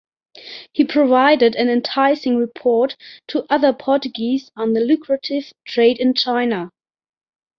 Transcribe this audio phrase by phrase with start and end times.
[0.73, 2.95] He provided an enticing report
[3.27, 6.71] to other Portuguese on the lucrative trade in China.